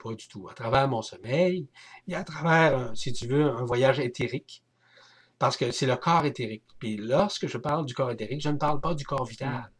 [0.02, 0.47] Pas du tout.
[0.49, 1.68] À travers mon sommeil
[2.08, 4.64] et à travers, euh, si tu veux, un voyage éthérique.
[5.38, 6.64] Parce que c'est le corps éthérique.
[6.80, 9.72] Puis lorsque je parle du corps éthérique, je ne parle pas du corps vital.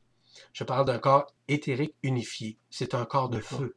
[0.54, 2.58] Je parle d'un corps éthérique unifié.
[2.70, 3.76] C'est un corps de feu.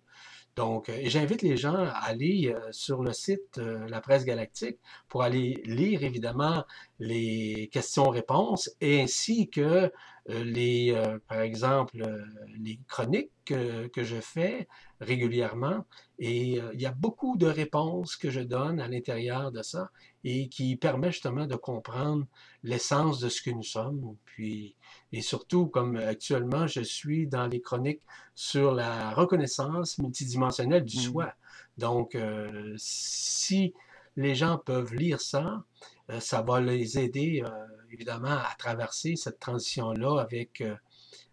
[0.56, 4.78] Donc, euh, j'invite les gens à aller euh, sur le site La Presse Galactique
[5.08, 6.64] pour aller lire évidemment
[6.98, 9.90] les questions-réponses ainsi que
[10.26, 10.96] les,
[11.28, 12.24] par exemple,
[12.58, 14.66] les chroniques que, que, je fais
[15.00, 15.84] régulièrement.
[16.18, 19.90] Et euh, il y a beaucoup de réponses que je donne à l'intérieur de ça
[20.22, 22.24] et qui permet justement de comprendre
[22.62, 24.16] l'essence de ce que nous sommes.
[24.24, 24.74] Puis,
[25.12, 28.02] et surtout, comme actuellement, je suis dans les chroniques
[28.34, 31.00] sur la reconnaissance multidimensionnelle du mmh.
[31.00, 31.34] soi.
[31.76, 33.74] Donc, euh, si
[34.16, 35.64] les gens peuvent lire ça,
[36.10, 37.42] euh, ça va les aider
[37.90, 40.62] évidemment à traverser cette transition-là avec,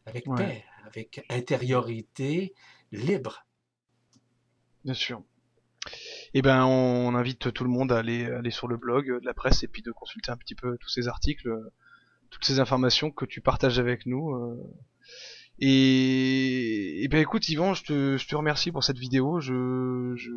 [0.06, 2.54] avec paix, avec intériorité
[2.92, 3.46] libre.
[4.84, 5.24] Bien sûr.
[6.34, 9.34] Eh ben, on invite tout le monde à aller, aller sur le blog de la
[9.34, 11.50] presse et puis de consulter un petit peu tous ces articles,
[12.30, 14.36] toutes ces informations que tu partages avec nous.
[15.64, 19.40] Et, et ben écoute Yvan, je te, je te remercie pour cette vidéo.
[19.40, 20.32] Je, je,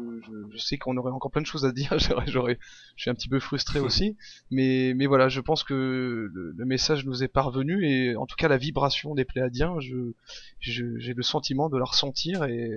[0.53, 1.99] je, sais qu'on aurait encore plein de choses à dire.
[2.27, 2.59] J'aurais,
[2.97, 4.19] je suis un petit peu frustré aussi,
[4.51, 8.49] mais, mais voilà, je pense que le, message nous est parvenu et en tout cas
[8.49, 10.13] la vibration des Pléadiens, je,
[10.61, 12.71] j'ai le sentiment de la ressentir et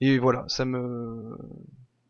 [0.00, 1.38] et voilà, ça me,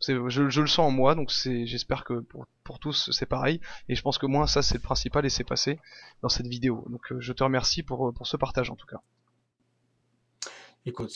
[0.01, 3.61] je, je, le sens en moi, donc c'est, j'espère que pour, pour tous c'est pareil.
[3.89, 5.79] Et je pense que moi ça c'est le principal et c'est passé
[6.23, 6.87] dans cette vidéo.
[6.89, 9.03] Donc euh, je te remercie pour, pour ce partage en tout cas.
[10.85, 11.11] Écoute,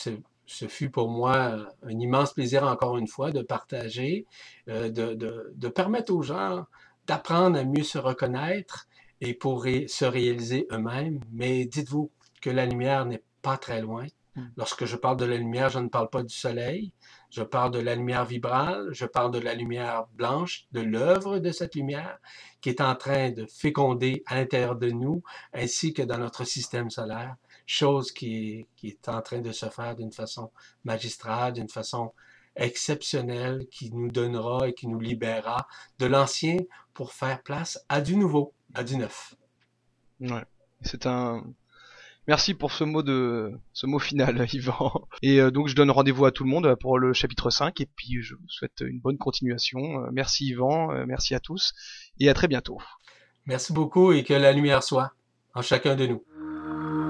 [0.47, 4.25] ce fut pour moi un immense plaisir encore une fois de partager,
[4.69, 6.65] euh, de, de, de, permettre aux gens
[7.05, 8.87] d'apprendre à mieux se reconnaître
[9.21, 11.19] et pour se réaliser eux-mêmes.
[11.31, 12.11] Mais dites-vous
[12.41, 14.05] que la lumière n'est pas très loin.
[14.35, 14.47] Hmm.
[14.55, 16.91] Lorsque je parle de la lumière, je ne parle pas du soleil,
[17.29, 21.51] je parle de la lumière vibrale, je parle de la lumière blanche, de l'œuvre de
[21.51, 22.19] cette lumière
[22.61, 26.89] qui est en train de féconder à l'intérieur de nous ainsi que dans notre système
[26.89, 27.35] solaire,
[27.67, 30.51] chose qui qui est en train de se faire d'une façon
[30.83, 32.13] magistrale, d'une façon
[32.55, 35.67] exceptionnelle, qui nous donnera et qui nous libérera
[35.99, 36.57] de l'ancien
[36.95, 39.35] pour faire place à du nouveau, à du neuf.
[40.19, 40.45] Ouais.
[40.81, 41.43] C'est un,
[42.27, 45.07] Merci pour ce mot de ce mot final, Yvan.
[45.21, 47.87] Et euh, donc je donne rendez-vous à tout le monde pour le chapitre 5 et
[47.95, 50.03] puis je vous souhaite une bonne continuation.
[50.03, 51.73] Euh, merci Yvan, euh, merci à tous
[52.19, 52.79] et à très bientôt.
[53.45, 55.13] Merci beaucoup et que la lumière soit
[55.53, 57.06] en chacun de nous.